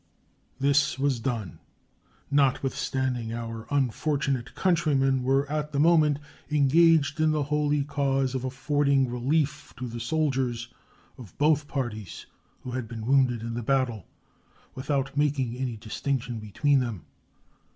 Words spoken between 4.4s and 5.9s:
countrymen were at the